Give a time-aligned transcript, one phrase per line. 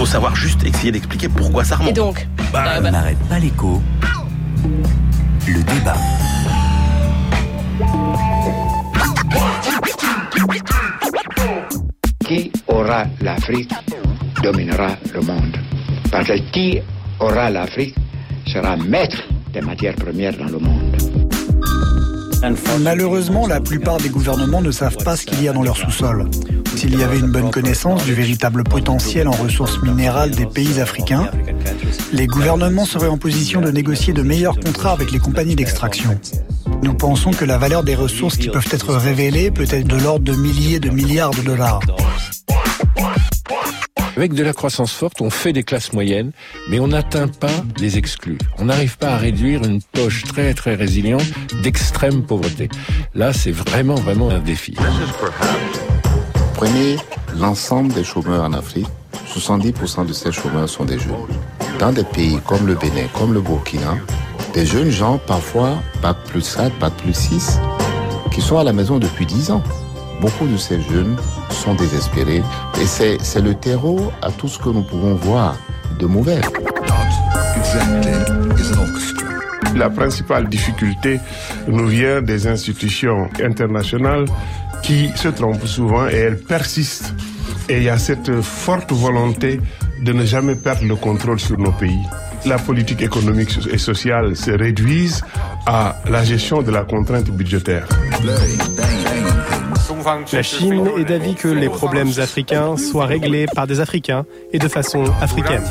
[0.00, 1.90] faut savoir juste essayer d'expliquer pourquoi ça remonte.
[1.90, 3.82] Et donc bah, On n'arrête pas l'écho.
[5.46, 5.94] Le débat.
[12.26, 13.74] Qui aura l'Afrique
[14.42, 15.58] dominera le monde.
[16.10, 16.80] Parce que qui
[17.18, 17.94] aura l'Afrique
[18.46, 19.22] sera maître
[19.52, 20.96] des matières premières dans le monde.
[22.80, 26.30] Malheureusement, la plupart des gouvernements ne savent pas ce qu'il y a dans leur sous-sol.
[26.76, 31.30] S'il y avait une bonne connaissance du véritable potentiel en ressources minérales des pays africains,
[32.12, 36.18] les gouvernements seraient en position de négocier de meilleurs contrats avec les compagnies d'extraction.
[36.82, 40.24] Nous pensons que la valeur des ressources qui peuvent être révélées peut être de l'ordre
[40.24, 41.80] de milliers de milliards de dollars.
[44.16, 46.32] Avec de la croissance forte, on fait des classes moyennes,
[46.68, 48.38] mais on n'atteint pas les exclus.
[48.58, 51.24] On n'arrive pas à réduire une poche très très résiliente
[51.62, 52.68] d'extrême pauvreté.
[53.14, 54.74] Là, c'est vraiment vraiment un défi.
[56.60, 56.96] Prenez
[57.38, 58.86] l'ensemble des chômeurs en Afrique.
[59.26, 61.14] 70% de ces chômeurs sont des jeunes.
[61.78, 63.96] Dans des pays comme le Bénin, comme le Burkina,
[64.52, 67.58] des jeunes gens, parfois, pas plus 4, pas plus 6,
[68.30, 69.62] qui sont à la maison depuis 10 ans.
[70.20, 71.16] Beaucoup de ces jeunes
[71.48, 72.42] sont désespérés
[72.78, 75.56] et c'est le terreau à tout ce que nous pouvons voir
[75.98, 76.42] de mauvais.
[79.76, 81.20] La principale difficulté
[81.68, 84.26] nous vient des institutions internationales
[84.90, 87.14] qui se trompent souvent et elles persistent.
[87.68, 89.60] Et il y a cette forte volonté
[90.02, 92.04] de ne jamais perdre le contrôle sur nos pays.
[92.44, 95.22] La politique économique et sociale se réduise
[95.64, 97.86] à la gestion de la contrainte budgétaire.
[100.32, 104.66] La Chine est d'avis que les problèmes africains soient réglés par des Africains et de
[104.66, 105.62] façon africaine.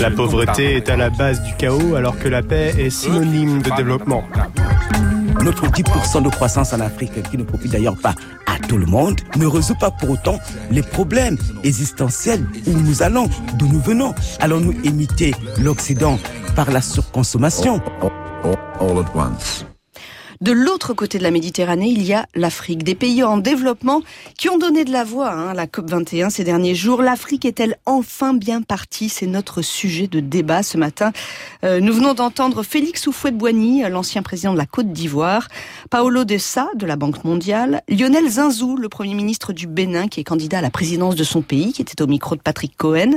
[0.00, 3.70] La pauvreté est à la base du chaos alors que la paix est synonyme de
[3.76, 4.22] développement.
[5.42, 8.14] Notre 10% de croissance en Afrique, qui ne profite d'ailleurs pas
[8.46, 10.38] à tout le monde, ne résout pas pour autant
[10.70, 14.14] les problèmes existentiels où nous allons, d'où nous venons.
[14.40, 16.18] Allons-nous imiter l'Occident
[16.54, 17.80] par la surconsommation?
[20.42, 24.02] De l'autre côté de la Méditerranée, il y a l'Afrique, des pays en développement
[24.36, 27.00] qui ont donné de la voix hein, à la COP21 ces derniers jours.
[27.00, 29.08] L'Afrique est-elle enfin bien partie?
[29.08, 31.12] C'est notre sujet de débat ce matin.
[31.62, 35.46] Euh, nous venons d'entendre Félix Houphouët-Boigny, l'ancien président de la Côte d'Ivoire,
[35.90, 40.18] Paolo De Sa de la Banque mondiale, Lionel Zinzou, le premier ministre du Bénin qui
[40.18, 43.12] est candidat à la présidence de son pays, qui était au micro de Patrick Cohen,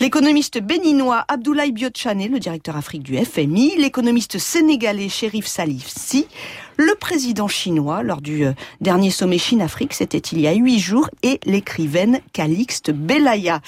[0.00, 6.26] l'économiste béninois Abdoulaye Biotchane, le directeur Afrique du FMI, l'économiste sénégalais Chérif Salif Si,
[6.76, 11.08] le président chinois lors du euh, dernier sommet Chine-Afrique, c'était il y a huit jours,
[11.22, 13.60] et l'écrivaine Calixte Belaya.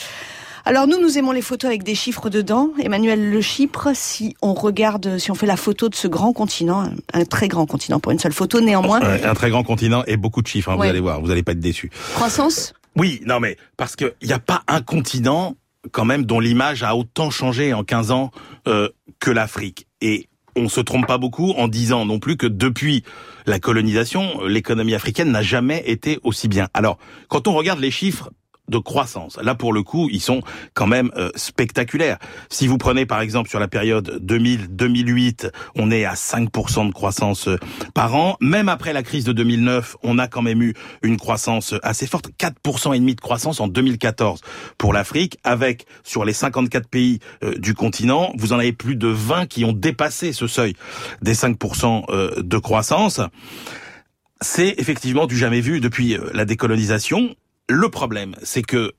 [0.64, 2.70] Alors nous, nous aimons les photos avec des chiffres dedans.
[2.82, 6.90] Emmanuel Le Chypre, si on regarde, si on fait la photo de ce grand continent,
[7.12, 9.00] un très grand continent pour une seule photo, néanmoins.
[9.00, 11.52] Un, très grand continent et beaucoup de chiffres, hein, vous allez voir, vous n'allez pas
[11.52, 11.90] être déçus.
[12.14, 12.74] Croissance?
[12.96, 15.54] Oui, non mais parce qu'il n'y a pas un continent
[15.92, 18.32] quand même dont l'image a autant changé en 15 ans
[18.66, 18.88] euh,
[19.20, 19.86] que l'Afrique.
[20.00, 23.04] Et on se trompe pas beaucoup en disant non plus que depuis
[23.46, 26.68] la colonisation, l'économie africaine n'a jamais été aussi bien.
[26.74, 28.30] Alors, quand on regarde les chiffres,
[28.68, 29.38] de croissance.
[29.42, 30.42] Là, pour le coup, ils sont
[30.74, 32.18] quand même euh, spectaculaires.
[32.48, 37.48] Si vous prenez par exemple sur la période 2000-2008, on est à 5% de croissance
[37.48, 37.58] euh,
[37.94, 38.36] par an.
[38.40, 42.30] Même après la crise de 2009, on a quand même eu une croissance assez forte,
[42.38, 44.40] 4% et demi de croissance en 2014
[44.78, 49.08] pour l'Afrique, avec sur les 54 pays euh, du continent, vous en avez plus de
[49.08, 50.74] 20 qui ont dépassé ce seuil
[51.22, 53.20] des 5% de croissance.
[54.40, 57.34] C'est effectivement du jamais vu depuis la décolonisation
[57.68, 58.92] le problème, c'est que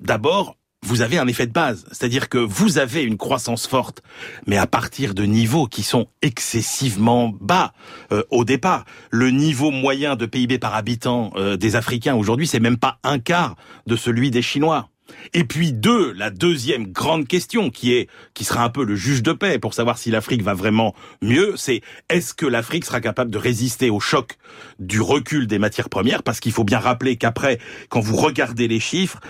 [0.00, 4.02] d'abord, vous avez un effet de base, c'est-à-dire que vous avez une croissance forte,
[4.46, 7.72] mais à partir de niveaux qui sont excessivement bas
[8.12, 8.84] euh, au départ.
[9.10, 13.18] Le niveau moyen de PIB par habitant euh, des Africains aujourd'hui, c'est même pas un
[13.18, 13.56] quart
[13.86, 14.88] de celui des Chinois.
[15.34, 19.22] Et puis deux, la deuxième grande question qui est qui sera un peu le juge
[19.22, 23.30] de paix pour savoir si l'Afrique va vraiment mieux, c'est est-ce que l'Afrique sera capable
[23.30, 24.36] de résister au choc
[24.78, 26.22] du recul des matières premières?
[26.22, 27.58] Parce qu'il faut bien rappeler qu'après
[27.88, 29.20] quand vous regardez les chiffres,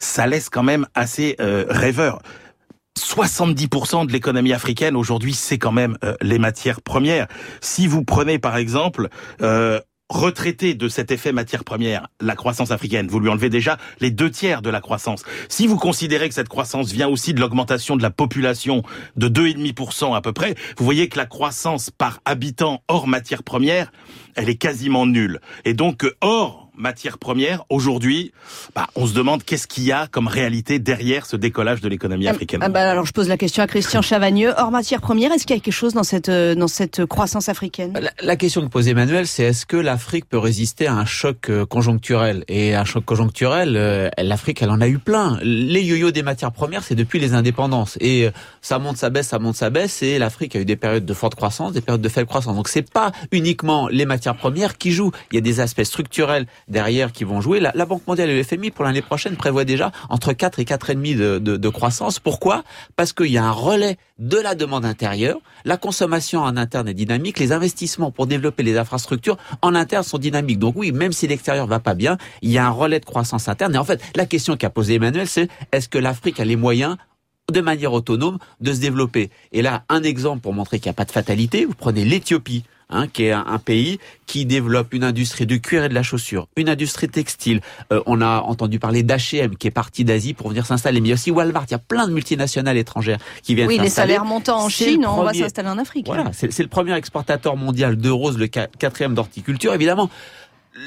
[0.00, 2.20] ça laisse quand même assez euh, rêveur.
[2.98, 7.26] 70% de l'économie africaine aujourd'hui, c'est quand même euh, les matières premières.
[7.60, 9.08] Si vous prenez par exemple
[9.40, 9.80] euh,
[10.12, 14.30] retraiter de cet effet matière première la croissance africaine, vous lui enlevez déjà les deux
[14.30, 15.22] tiers de la croissance.
[15.48, 18.82] Si vous considérez que cette croissance vient aussi de l'augmentation de la population
[19.16, 23.90] de 2,5% à peu près, vous voyez que la croissance par habitant hors matière première,
[24.34, 25.40] elle est quasiment nulle.
[25.64, 28.32] Et donc, hors matières premières, aujourd'hui,
[28.74, 32.28] bah, on se demande qu'est-ce qu'il y a comme réalité derrière ce décollage de l'économie
[32.28, 32.60] africaine.
[32.62, 34.52] Ah bah alors je pose la question à Christian Chavagneux.
[34.56, 37.48] Hors matières premières, est-ce qu'il y a quelque chose dans cette euh, dans cette croissance
[37.48, 37.92] africaine?
[38.00, 41.50] La, la, question que pose Emmanuel, c'est est-ce que l'Afrique peut résister à un choc
[41.50, 42.44] euh, conjoncturel?
[42.48, 45.38] Et un choc conjoncturel, euh, l'Afrique, elle en a eu plein.
[45.42, 47.98] Les yo-yo des matières premières, c'est depuis les indépendances.
[48.00, 48.28] Et
[48.60, 50.02] ça monte, ça baisse, ça monte, ça baisse.
[50.02, 52.56] Et l'Afrique a eu des périodes de forte croissance, des périodes de faible croissance.
[52.56, 55.12] Donc c'est pas uniquement les matières premières qui jouent.
[55.30, 57.60] Il y a des aspects structurels derrière qui vont jouer.
[57.60, 61.16] La, Banque mondiale et le FMI pour l'année prochaine prévoient déjà entre 4 et 4,5
[61.16, 62.18] de, de, de croissance.
[62.18, 62.64] Pourquoi?
[62.96, 65.38] Parce qu'il y a un relais de la demande intérieure.
[65.64, 67.38] La consommation en interne est dynamique.
[67.38, 70.58] Les investissements pour développer les infrastructures en interne sont dynamiques.
[70.58, 73.48] Donc oui, même si l'extérieur va pas bien, il y a un relais de croissance
[73.48, 73.74] interne.
[73.74, 76.96] Et en fait, la question qu'a posée Emmanuel, c'est est-ce que l'Afrique a les moyens
[77.52, 79.30] de manière autonome de se développer?
[79.52, 82.64] Et là, un exemple pour montrer qu'il n'y a pas de fatalité, vous prenez l'Éthiopie.
[82.94, 86.46] Hein, qui est un, pays qui développe une industrie du cuir et de la chaussure,
[86.56, 87.62] une industrie textile.
[87.90, 91.10] Euh, on a entendu parler d'H&M qui est parti d'Asie pour venir s'installer, mais il
[91.10, 91.64] y a aussi Walmart.
[91.68, 94.12] Il y a plein de multinationales étrangères qui viennent oui, s'installer.
[94.12, 96.06] Oui, les salaires montant en Chine, on va s'installer en Afrique.
[96.06, 99.72] Voilà, c'est le premier exportateur mondial de roses, le quatrième d'horticulture.
[99.72, 100.10] Évidemment,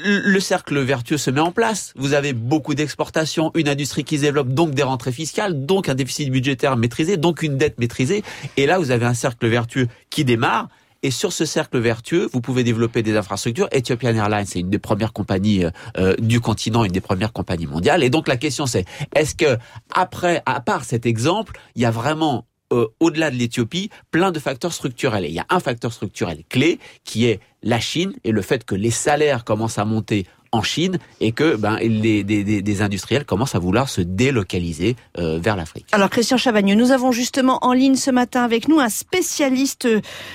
[0.04, 1.92] le cercle vertueux se met en place.
[1.96, 5.96] Vous avez beaucoup d'exportations, une industrie qui se développe, donc des rentrées fiscales, donc un
[5.96, 8.22] déficit budgétaire maîtrisé, donc une dette maîtrisée.
[8.56, 10.68] Et là, vous avez un cercle vertueux qui démarre.
[11.06, 13.68] Et sur ce cercle vertueux, vous pouvez développer des infrastructures.
[13.70, 15.64] Ethiopian Airlines, c'est une des premières compagnies
[15.98, 18.02] euh, du continent, une des premières compagnies mondiales.
[18.02, 19.56] Et donc la question, c'est est-ce que
[19.94, 24.40] après, à part cet exemple, il y a vraiment euh, au-delà de l'Éthiopie, plein de
[24.40, 25.24] facteurs structurels?
[25.24, 28.64] Et il y a un facteur structurel clé qui est la Chine et le fait
[28.64, 32.82] que les salaires commencent à monter en Chine et que ben, les, des, des, des
[32.82, 35.86] industriels commencent à vouloir se délocaliser euh, vers l'Afrique.
[35.92, 39.86] Alors Christian Chavagneux, nous avons justement en ligne ce matin avec nous un spécialiste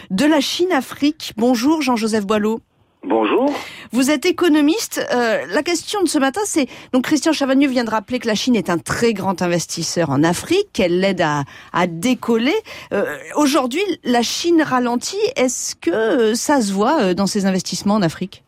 [0.09, 1.33] de la Chine-Afrique.
[1.37, 2.61] Bonjour Jean-Joseph Boileau.
[3.03, 3.51] Bonjour.
[3.91, 5.03] Vous êtes économiste.
[5.11, 8.35] Euh, la question de ce matin, c'est donc Christian Chavagneux vient de rappeler que la
[8.35, 11.43] Chine est un très grand investisseur en Afrique, qu'elle l'aide à,
[11.73, 12.53] à, décoller.
[12.93, 15.17] Euh, Aujourd'hui, la Chine ralentit.
[15.35, 18.43] Est-ce que ça se voit dans ses investissements en Afrique?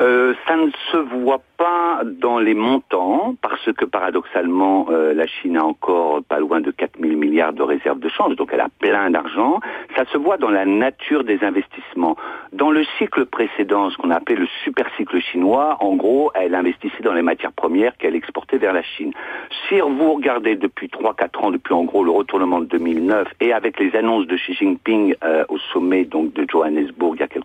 [0.00, 5.56] Euh, ça ne se voit pas dans les montants, parce que paradoxalement, euh, la Chine
[5.56, 8.68] a encore pas loin de 4 000 milliards de réserves de change, donc elle a
[8.80, 9.60] plein d'argent.
[9.96, 12.16] Ça se voit dans la nature des investissements.
[12.52, 17.02] Dans le cycle précédent, ce qu'on appelait le super cycle chinois, en gros, elle investissait
[17.02, 19.12] dans les matières premières qu'elle exportait vers la Chine.
[19.68, 23.78] Si vous regardez depuis 3-4 ans, depuis en gros le retournement de 2009, et avec
[23.78, 27.43] les annonces de Xi Jinping euh, au sommet donc de Johannesburg il y a quelques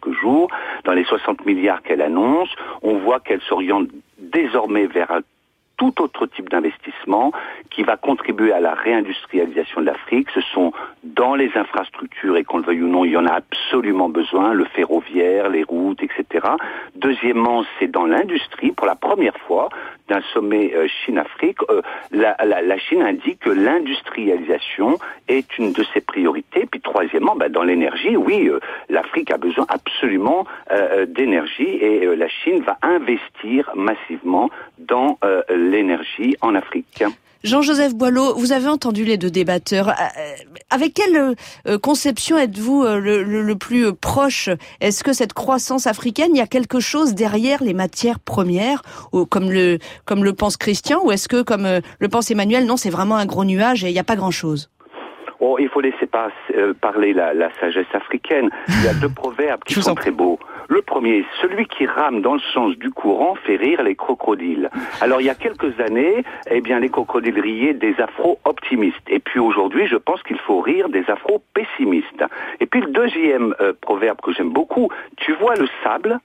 [0.83, 2.49] dans les 60 milliards qu'elle annonce,
[2.81, 3.87] on voit qu'elle s'oriente
[4.17, 5.21] désormais vers un
[5.79, 7.31] tout autre type d'investissement
[7.71, 10.27] qui va contribuer à la réindustrialisation de l'Afrique.
[10.35, 10.73] Ce sont
[11.03, 14.53] dans les infrastructures, et qu'on le veuille ou non, il y en a absolument besoin,
[14.53, 16.47] le ferroviaire, les routes, etc.
[16.95, 19.69] Deuxièmement, c'est dans l'industrie, pour la première fois,
[20.09, 21.81] d'un sommet euh, Chine-Afrique, euh,
[22.11, 26.65] la, Chine indique que l'industrialisation est une de ses priorités.
[26.99, 28.59] Troisièmement, ben, dans l'énergie, oui, euh,
[28.89, 34.49] l'Afrique a besoin absolument euh, d'énergie et euh, la Chine va investir massivement
[34.79, 35.17] dans
[35.49, 37.05] l'énergie en Afrique.
[37.45, 39.93] Jean-Joseph Boileau, vous avez entendu les deux débatteurs.
[40.69, 41.35] Avec quelle
[41.81, 44.49] conception êtes-vous le, le, le, plus proche?
[44.81, 48.81] Est-ce que cette croissance africaine, il y a quelque chose derrière les matières premières,
[49.13, 51.65] ou comme le comme le pense Christian, ou est-ce que, comme
[51.99, 54.69] le pense Emmanuel, non, c'est vraiment un gros nuage et il n'y a pas grand-chose?
[55.39, 58.49] Oh, il faut laisser pas, euh, parler la, la, sagesse africaine.
[58.67, 60.37] Il y a deux proverbes qui sont très beaux.
[60.67, 64.69] Le premier, celui qui rame dans le sens du courant fait rire les crocodiles.
[65.01, 68.97] Alors il y a quelques années, eh bien les crocodiles riaient des afro-optimistes.
[69.07, 72.23] Et puis aujourd'hui, je pense qu'il faut rire des afro-pessimistes.
[72.59, 76.19] Et puis le deuxième euh, proverbe que j'aime beaucoup, tu vois le sable,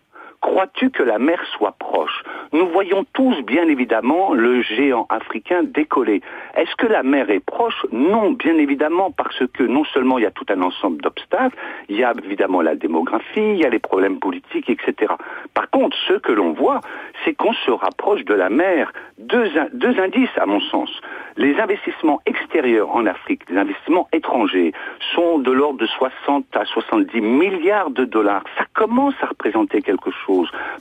[0.44, 2.22] Crois-tu que la mer soit proche?
[2.52, 6.20] Nous voyons tous, bien évidemment, le géant africain décoller.
[6.54, 7.86] Est-ce que la mer est proche?
[7.92, 11.56] Non, bien évidemment, parce que non seulement il y a tout un ensemble d'obstacles,
[11.88, 15.14] il y a évidemment la démographie, il y a les problèmes politiques, etc.
[15.54, 16.80] Par contre, ce que l'on voit,
[17.24, 18.92] c'est qu'on se rapproche de la mer.
[19.16, 20.90] Deux, deux indices, à mon sens.
[21.36, 24.72] Les investissements extérieurs en Afrique, les investissements étrangers,
[25.14, 28.44] sont de l'ordre de 60 à 70 milliards de dollars.
[28.58, 30.33] Ça commence à représenter quelque chose.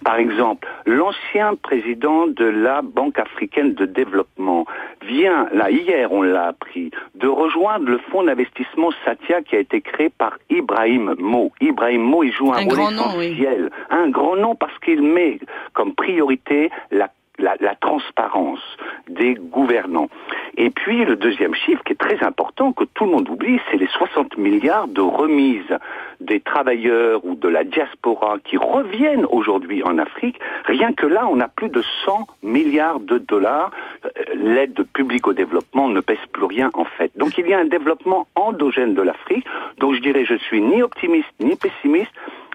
[0.03, 4.65] Par exemple, l'ancien président de la Banque africaine de développement
[5.05, 9.81] vient, là, hier, on l'a appris, de rejoindre le fonds d'investissement Satya qui a été
[9.81, 11.51] créé par Ibrahim Mo.
[11.61, 13.61] Ibrahim Mo, il joue un, un rôle grand essentiel.
[13.61, 13.69] Nom, oui.
[13.89, 15.39] Un grand nom parce qu'il met
[15.73, 18.61] comme priorité la la, la, transparence
[19.09, 20.09] des gouvernants.
[20.55, 23.77] Et puis le deuxième chiffre qui est très important, que tout le monde oublie, c'est
[23.77, 25.77] les 60 milliards de remises
[26.19, 30.39] des travailleurs ou de la diaspora qui reviennent aujourd'hui en Afrique.
[30.65, 33.71] Rien que là, on a plus de 100 milliards de dollars.
[34.05, 37.11] Euh, l'aide publique au développement ne pèse plus rien en fait.
[37.17, 39.45] Donc il y a un développement endogène de l'Afrique.
[39.79, 42.11] Donc je dirais, je suis ni optimiste ni pessimiste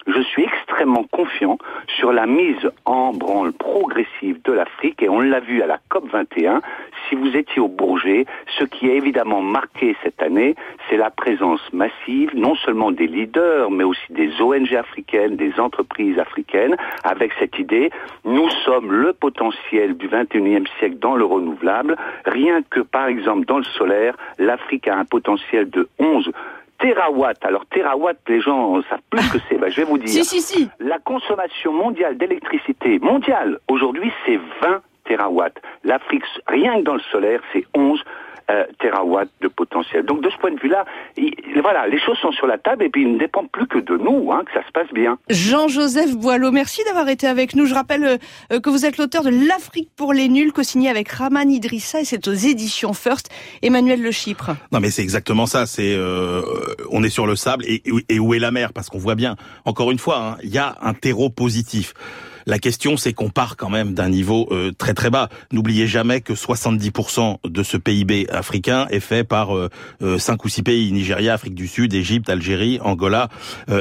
[0.09, 1.59] je suis extrêmement confiant
[1.99, 6.09] sur la mise en branle progressive de l'Afrique et on l'a vu à la COP
[6.11, 6.63] 21.
[7.09, 8.27] Si vous étiez au Bourget,
[8.59, 10.57] ce qui a évidemment marqué cette année,
[10.89, 16.19] c'est la présence massive non seulement des leaders, mais aussi des ONG africaines, des entreprises
[16.19, 17.91] africaines, avec cette idée,
[18.25, 21.97] nous sommes le potentiel du 21e siècle dans le renouvelable.
[22.25, 26.33] Rien que par exemple dans le solaire, l'Afrique a un potentiel de 11
[26.79, 27.45] Terawatt.
[27.45, 29.59] Alors terawatt, les gens savent plus ce que c'est.
[29.59, 30.09] Ben, je vais vous dire.
[30.09, 30.71] Si, si, si.
[30.79, 35.61] La consommation mondiale d'électricité mondiale aujourd'hui, c'est 20 terawatts.
[35.85, 38.03] L'Afrique, rien que dans le solaire, c'est 11
[38.51, 40.05] euh, terawatts de potentiel.
[40.05, 40.85] Donc de ce point de vue-là,
[41.61, 43.97] voilà, les choses sont sur la table et puis il ne dépend plus que de
[43.97, 45.19] nous hein, que ça se passe bien.
[45.29, 47.67] Jean-Joseph Boileau, merci d'avoir été avec nous.
[47.67, 48.17] Je rappelle euh,
[48.53, 52.05] euh, que vous êtes l'auteur de L'Afrique pour les nuls, co-signé avec Raman Idrissa et
[52.05, 53.31] c'est aux éditions First.
[53.63, 54.51] Emmanuel Le Chypre.
[54.73, 55.67] Non mais c'est exactement ça.
[55.67, 56.43] C'est euh,
[56.91, 58.73] on est sur le sable et, et où est la mer?
[58.73, 61.95] Parce qu'on voit bien, encore une fois, hein, il y a un terreau positif.
[62.49, 65.29] La question, c'est qu'on part quand même d'un niveau euh, très très bas.
[65.53, 69.69] N'oubliez jamais que 70% de ce PIB africain est fait par euh,
[70.01, 73.29] euh, cinq ou six pays Nigeria, Afrique du Sud, Égypte, Algérie, Angola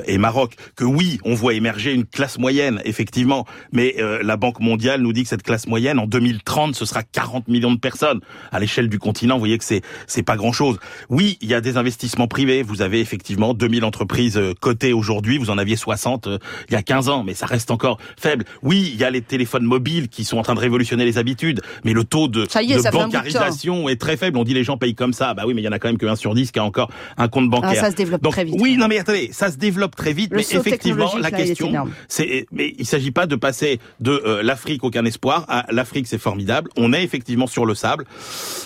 [0.06, 0.56] et Maroc.
[0.76, 5.24] Que oui, on voit émerger une classe moyenne, effectivement, mais la Banque mondiale nous dit
[5.24, 8.20] que cette classe moyenne en 2030 ce sera 40 millions de personnes
[8.52, 9.36] à l'échelle du continent.
[9.36, 10.78] Vous voyez que c'est c'est pas grand chose.
[11.10, 12.64] Oui, il y a des investissements privés.
[12.64, 15.38] Vous avez effectivement 2000 entreprises cotées aujourd'hui.
[15.38, 16.28] Vous en aviez 60
[16.68, 18.44] il y a 15 ans, mais ça reste encore faible.
[18.64, 21.62] Oui, il y a les téléphones mobiles qui sont en train de révolutionner les habitudes,
[21.84, 22.48] mais le taux de,
[22.92, 24.38] bancarisation est très faible.
[24.38, 25.34] On dit les gens payent comme ça.
[25.34, 26.64] Bah oui, mais il y en a quand même que 1 sur 10 qui a
[26.64, 27.72] encore un compte bancaire.
[27.74, 28.56] Ah, ça se développe très vite.
[28.60, 31.72] Oui, non mais attendez, ça se développe très vite, mais effectivement, la question,
[32.08, 36.18] c'est, mais il s'agit pas de passer de euh, l'Afrique aucun espoir à l'Afrique c'est
[36.18, 36.70] formidable.
[36.78, 38.06] On est effectivement sur le sable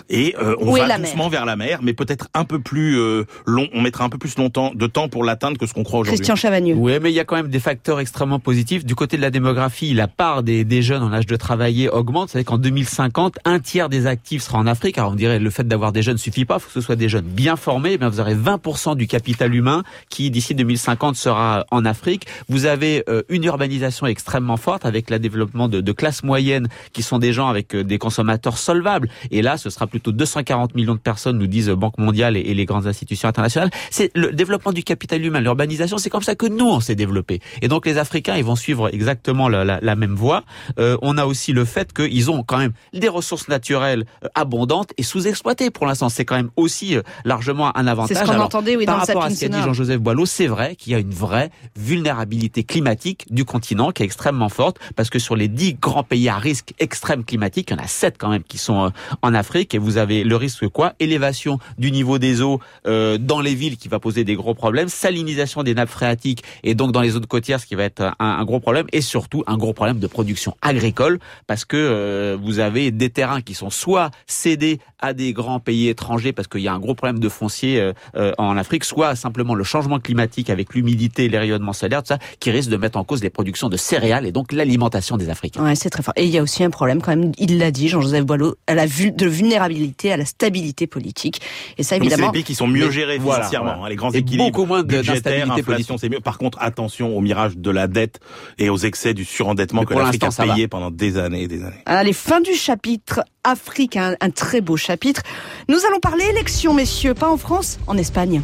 [0.10, 3.68] et euh, on va doucement vers la mer, mais peut-être un peu plus euh, long.
[3.74, 6.20] On mettra un peu plus longtemps de temps pour l'atteindre que ce qu'on croit aujourd'hui.
[6.20, 6.76] Christian Chavagneux.
[6.76, 9.32] Oui, mais il y a quand même des facteurs extrêmement positifs du côté de la
[9.32, 12.30] démographie la part des, des, jeunes en âge de travailler augmente.
[12.30, 14.98] Savez qu'en 2050, un tiers des actifs sera en Afrique.
[14.98, 16.96] Alors on dirait le fait d'avoir des jeunes suffit pas, il faut que ce soit
[16.96, 17.98] des jeunes bien formés.
[18.00, 22.28] Eh vous aurez 20% du capital humain qui d'ici 2050 sera en Afrique.
[22.50, 27.04] Vous avez euh, une urbanisation extrêmement forte avec le développement de, de classes moyennes qui
[27.04, 29.10] sont des gens avec euh, des consommateurs solvables.
[29.32, 32.54] Et là, ce sera plutôt 240 millions de personnes, nous disent Banque mondiale et, et
[32.54, 33.72] les grandes institutions internationales.
[33.90, 35.98] C'est le développement du capital humain, l'urbanisation.
[35.98, 37.40] C'est comme ça que nous on s'est développé.
[37.62, 40.44] Et donc les Africains, ils vont suivre exactement la, la, la même voie.
[40.80, 44.91] Euh, on a aussi le fait qu'ils ont quand même des ressources naturelles euh, abondantes
[44.98, 46.10] et sous-exploitées pour l'instant.
[46.10, 48.18] C'est quand même aussi euh, largement un avantage.
[48.18, 50.75] C'est ce qu'on entendait, oui, par rapport à ce qu'a dit Jean-Joseph Boileau, c'est vrai
[50.75, 55.20] qu'il y a une vraie vulnérabilité climatique du continent qui est extrêmement forte parce que
[55.20, 58.30] sur les dix grands pays à risque extrême climatique, il y en a sept quand
[58.30, 58.91] même qui sont
[59.22, 60.94] en Afrique et vous avez le risque quoi?
[61.00, 65.63] Élévation du niveau des eaux dans les villes qui va poser des gros problèmes, salinisation
[65.63, 68.46] des nappes phréatiques et donc dans les zones côtières ce qui va être un, un
[68.46, 72.91] gros problème et surtout un gros problème de production agricole parce que euh, vous avez
[72.91, 76.74] des terrains qui sont soit cédés à des grands pays étrangers parce qu'il y a
[76.74, 80.74] un gros problème de foncier euh, euh, en Afrique, soit simplement le changement climatique avec
[80.74, 83.77] l'humidité, les rayonnements solaires, tout ça, qui risque de mettre en cause les productions de
[83.77, 85.63] céréales et donc l'alimentation des Africains.
[85.63, 86.13] Ouais, c'est très fort.
[86.17, 88.75] Et il y a aussi un problème quand même, il l'a dit, Jean-Joseph Boileau, à
[88.75, 91.41] la de vulnérabilité, à la stabilité politique.
[91.77, 92.17] Et ça, évidemment.
[92.17, 94.46] C'est les pays qui sont mieux gérés financièrement, hein, les grands équilibres.
[94.46, 95.98] Beaucoup moins d'instabilité politique.
[96.00, 96.20] c'est mieux.
[96.20, 98.20] Par contre, attention au mirage de la dette
[98.58, 101.82] et aux excès du surendettement que l'Afrique a payé pendant des années et des années.
[101.86, 105.22] Allez, fin du chapitre Afrique, un, un très beau chapitre.
[105.68, 108.42] Nous allons parler élections, messieurs, pas en France, en Espagne.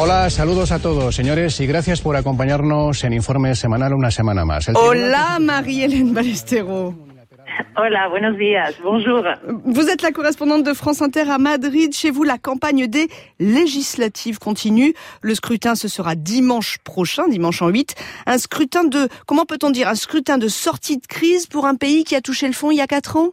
[0.00, 4.68] Hola, saludos a todos, señores, y gracias por acompañarnos en Informe Semanal una semana más.
[4.68, 7.07] El Hola, Marie-Hélène Balestero.
[7.76, 8.72] Hola, buenos días.
[8.82, 9.22] Bonjour.
[9.64, 11.94] Vous êtes la correspondante de France Inter à Madrid.
[11.94, 14.94] Chez vous, la campagne des législatives continue.
[15.22, 17.94] Le scrutin, ce sera dimanche prochain, dimanche en 8.
[18.26, 22.04] Un scrutin de, comment peut-on dire, un scrutin de sortie de crise pour un pays
[22.04, 23.30] qui a touché le fond il y a quatre ans?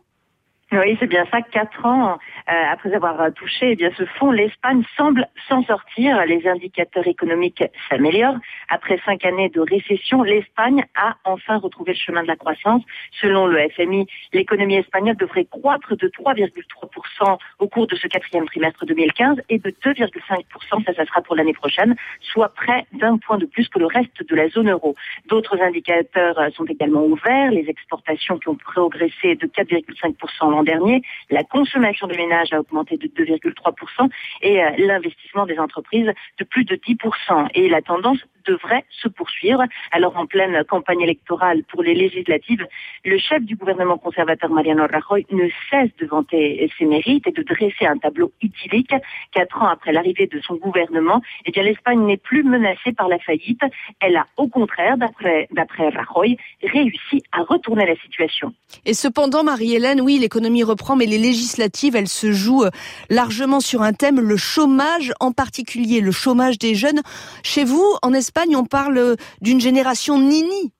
[0.77, 1.41] Oui, c'est bien ça.
[1.41, 2.17] Quatre ans
[2.49, 6.25] euh, après avoir touché, eh bien ce fonds, l'Espagne semble s'en sortir.
[6.25, 8.35] Les indicateurs économiques s'améliorent.
[8.67, 12.83] Après cinq années de récession, l'Espagne a enfin retrouvé le chemin de la croissance.
[13.21, 18.85] Selon le FMI, l'économie espagnole devrait croître de 3,3% au cours de ce quatrième trimestre
[18.85, 23.45] 2015 et de 2,5%, ça, ça sera pour l'année prochaine, soit près d'un point de
[23.45, 24.95] plus que le reste de la zone euro.
[25.27, 27.51] D'autres indicateurs sont également ouverts.
[27.51, 31.01] Les exportations qui ont progressé de 4,5% l'an dernier.
[31.29, 34.09] La consommation des ménages a augmenté de 2,3%
[34.41, 37.49] et euh, l'investissement des entreprises de plus de 10%.
[37.53, 39.63] Et la tendance devrait se poursuivre.
[39.91, 42.65] Alors en pleine campagne électorale pour les législatives,
[43.03, 47.43] le chef du gouvernement conservateur Mariano Rajoy ne cesse de vanter ses mérites et de
[47.43, 48.93] dresser un tableau idyllique.
[49.31, 53.19] Quatre ans après l'arrivée de son gouvernement, eh bien l'Espagne n'est plus menacée par la
[53.19, 53.61] faillite.
[53.99, 58.53] Elle a au contraire, d'après Rajoy, réussi à retourner la situation.
[58.85, 62.71] Et cependant, Marie-Hélène, oui, l'économie reprend, mais les législatives, elles se jouent euh,
[63.09, 67.01] largement sur un thème, le chômage, en particulier le chômage des jeunes.
[67.43, 70.74] Chez vous, en Espagne, on parle d'une génération nini.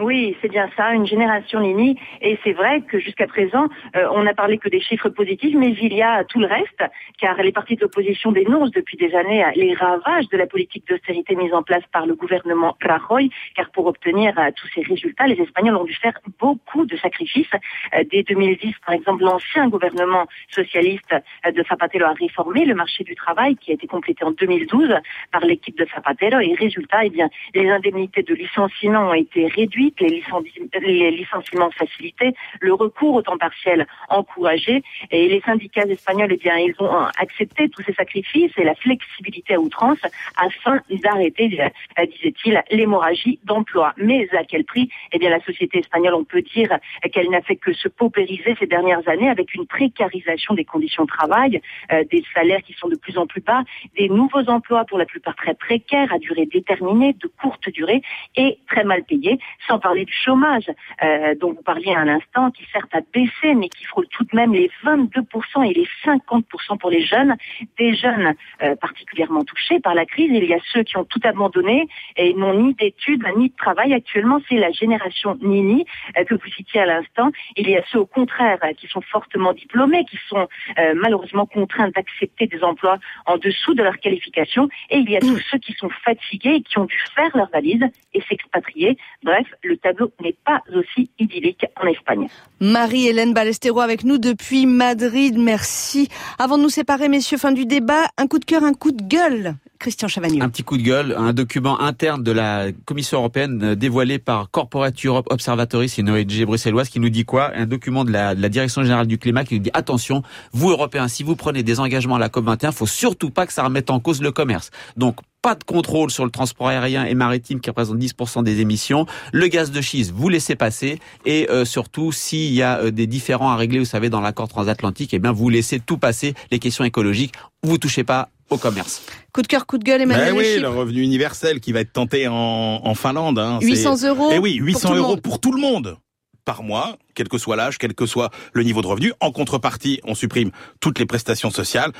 [0.00, 1.94] Oui, c'est bien ça, une génération Nini.
[2.22, 5.72] Et c'est vrai que jusqu'à présent, euh, on n'a parlé que des chiffres positifs, mais
[5.78, 6.82] il y a tout le reste,
[7.18, 11.52] car les partis d'opposition dénoncent depuis des années les ravages de la politique d'austérité mise
[11.52, 15.76] en place par le gouvernement Rajoy, car pour obtenir euh, tous ces résultats, les Espagnols
[15.76, 17.52] ont dû faire beaucoup de sacrifices.
[17.94, 21.14] Euh, dès 2010, par exemple, l'ancien gouvernement socialiste
[21.44, 24.94] de Zapatero a réformé le marché du travail, qui a été complété en 2012
[25.30, 26.40] par l'équipe de Zapatero.
[26.40, 32.74] Et résultat, eh bien, les indemnités de licenciement ont été réduites les, licenciements facilités, le
[32.74, 34.82] recours au temps partiel encouragé.
[35.10, 39.54] Et les syndicats espagnols, eh bien, ils ont accepté tous ces sacrifices et la flexibilité
[39.54, 39.98] à outrance
[40.36, 43.92] afin d'arrêter, euh, disait-il, l'hémorragie d'emploi.
[43.96, 44.88] Mais à quel prix?
[45.12, 46.78] Eh bien, la société espagnole, on peut dire
[47.12, 51.08] qu'elle n'a fait que se paupériser ces dernières années avec une précarisation des conditions de
[51.08, 51.60] travail,
[51.92, 53.62] euh, des salaires qui sont de plus en plus bas,
[53.96, 58.02] des nouveaux emplois pour la plupart très précaires, à durée déterminée, de courte durée
[58.36, 59.38] et très mal payés,
[59.70, 60.68] sans parler du chômage
[61.02, 64.34] euh, dont vous parliez à l'instant, qui certes a baissé, mais qui frôle tout de
[64.34, 67.36] même les 22% et les 50% pour les jeunes,
[67.78, 70.30] des jeunes euh, particulièrement touchés par la crise.
[70.32, 71.86] Il y a ceux qui ont tout abandonné
[72.16, 73.94] et n'ont ni d'études ni de travail.
[73.94, 75.84] Actuellement, c'est la génération Nini
[76.18, 77.30] euh, que vous citiez à l'instant.
[77.56, 80.48] Il y a ceux au contraire qui sont fortement diplômés, qui sont
[80.96, 84.68] malheureusement contraints d'accepter des emplois en dessous de leur qualification.
[84.90, 87.50] Et il y a tous ceux qui sont fatigués et qui ont dû faire leur
[87.50, 87.84] valise
[88.14, 88.96] et s'expatrier.
[89.22, 92.28] Bref, le tableau n'est pas aussi idyllique en Espagne.
[92.60, 95.36] Marie-Hélène Balestero avec nous depuis Madrid.
[95.38, 96.08] Merci.
[96.38, 99.02] Avant de nous séparer, messieurs, fin du débat, un coup de cœur, un coup de
[99.02, 99.54] gueule.
[99.80, 100.42] Christian Chavagneux.
[100.42, 104.50] Un petit coup de gueule, un document interne de la Commission européenne euh, dévoilé par
[104.50, 107.50] Corporate Europe Observatory, c'est une ONG bruxelloise qui nous dit quoi?
[107.56, 110.22] Un document de la, de la, Direction générale du climat qui nous dit attention,
[110.52, 113.54] vous Européens, si vous prenez des engagements à la COP 21, faut surtout pas que
[113.54, 114.70] ça remette en cause le commerce.
[114.98, 119.06] Donc pas de contrôle sur le transport aérien et maritime qui représente 10% des émissions.
[119.32, 121.00] Le gaz de schiste, vous laissez passer.
[121.24, 124.48] Et euh, surtout, s'il y a euh, des différends à régler, vous savez, dans l'accord
[124.48, 126.34] transatlantique, eh bien, vous laissez tout passer.
[126.50, 129.02] Les questions écologiques, vous touchez pas au commerce.
[129.32, 130.34] Coup de cœur, coup de gueule, Emmanuel.
[130.34, 133.38] Ben oui, le revenu universel qui va être tenté en, en Finlande.
[133.38, 134.30] Hein, 800 euros.
[134.32, 135.96] Eh oui, 800 euros pour tout le monde
[136.44, 139.12] par mois, quel que soit l'âge, quel que soit le niveau de revenu.
[139.20, 141.92] En contrepartie, on supprime toutes les prestations sociales.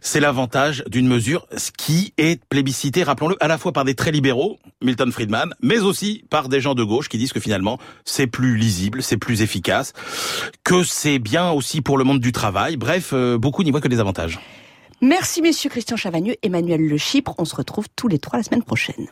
[0.00, 4.58] C'est l'avantage d'une mesure qui est plébiscitée, rappelons-le, à la fois par des très libéraux,
[4.80, 8.56] Milton Friedman, mais aussi par des gens de gauche qui disent que finalement, c'est plus
[8.56, 9.92] lisible, c'est plus efficace,
[10.64, 12.76] que c'est bien aussi pour le monde du travail.
[12.76, 14.38] Bref, euh, beaucoup n'y voient que des avantages.
[15.02, 17.34] Merci messieurs Christian Chavagneux, Emmanuel Le Chypre.
[17.38, 19.06] On se retrouve tous les trois la semaine prochaine.